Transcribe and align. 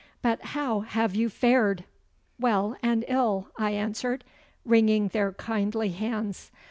But 0.23 0.43
how 0.57 0.79
have 0.79 1.13
you 1.13 1.29
fared?' 1.29 1.83
'Well 2.39 2.75
and 2.81 3.05
ill,' 3.07 3.49
I 3.57 3.69
answered, 3.73 4.23
wringing 4.65 5.09
their 5.09 5.31
kindly 5.33 5.89
hands. 5.89 6.49